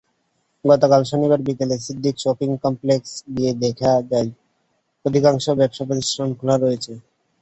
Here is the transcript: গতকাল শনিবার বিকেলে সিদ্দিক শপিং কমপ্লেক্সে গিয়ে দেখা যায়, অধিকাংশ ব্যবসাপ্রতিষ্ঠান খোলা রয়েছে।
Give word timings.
গতকাল 0.65 1.01
শনিবার 1.09 1.39
বিকেলে 1.47 1.75
সিদ্দিক 1.85 2.15
শপিং 2.19 2.49
কমপ্লেক্সে 2.63 3.19
গিয়ে 3.35 3.51
দেখা 3.63 3.91
যায়, 4.11 4.29
অধিকাংশ 5.05 5.45
ব্যবসাপ্রতিষ্ঠান 5.59 6.27
খোলা 6.37 6.55
রয়েছে। 6.57 6.91